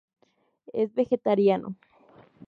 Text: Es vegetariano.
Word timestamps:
Es 0.73 0.95
vegetariano. 0.95 1.75